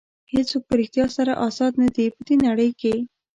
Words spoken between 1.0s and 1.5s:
سره